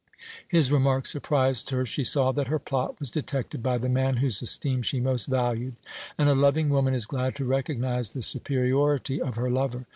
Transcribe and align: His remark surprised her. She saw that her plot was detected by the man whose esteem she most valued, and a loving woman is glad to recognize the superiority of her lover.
His 0.47 0.71
remark 0.71 1.05
surprised 1.05 1.69
her. 1.69 1.85
She 1.85 2.03
saw 2.03 2.31
that 2.31 2.47
her 2.47 2.57
plot 2.57 2.99
was 2.99 3.11
detected 3.11 3.61
by 3.61 3.77
the 3.77 3.87
man 3.87 4.17
whose 4.17 4.41
esteem 4.41 4.81
she 4.81 4.99
most 4.99 5.27
valued, 5.27 5.75
and 6.17 6.27
a 6.27 6.33
loving 6.33 6.69
woman 6.69 6.95
is 6.95 7.05
glad 7.05 7.35
to 7.35 7.45
recognize 7.45 8.09
the 8.09 8.23
superiority 8.23 9.21
of 9.21 9.35
her 9.35 9.51
lover. 9.51 9.85